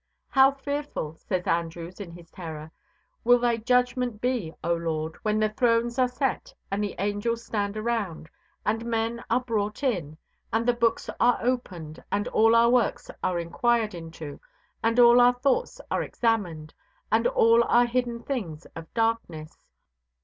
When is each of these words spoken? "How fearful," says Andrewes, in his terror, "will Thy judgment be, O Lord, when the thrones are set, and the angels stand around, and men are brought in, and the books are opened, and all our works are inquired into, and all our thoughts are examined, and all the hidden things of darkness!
"How 0.29 0.49
fearful," 0.49 1.13
says 1.13 1.45
Andrewes, 1.45 1.99
in 1.99 2.09
his 2.13 2.31
terror, 2.31 2.71
"will 3.23 3.37
Thy 3.37 3.57
judgment 3.57 4.19
be, 4.19 4.51
O 4.63 4.73
Lord, 4.73 5.15
when 5.21 5.37
the 5.39 5.49
thrones 5.49 5.99
are 5.99 6.07
set, 6.07 6.55
and 6.71 6.83
the 6.83 6.95
angels 6.97 7.45
stand 7.45 7.77
around, 7.77 8.27
and 8.65 8.83
men 8.83 9.23
are 9.29 9.41
brought 9.41 9.83
in, 9.83 10.17
and 10.51 10.65
the 10.67 10.73
books 10.73 11.07
are 11.19 11.37
opened, 11.43 12.03
and 12.11 12.27
all 12.29 12.55
our 12.55 12.71
works 12.71 13.11
are 13.21 13.37
inquired 13.37 13.93
into, 13.93 14.39
and 14.81 14.99
all 14.99 15.21
our 15.21 15.33
thoughts 15.33 15.79
are 15.91 16.01
examined, 16.01 16.73
and 17.11 17.27
all 17.27 17.59
the 17.59 17.85
hidden 17.85 18.23
things 18.23 18.65
of 18.75 18.91
darkness! 18.95 19.55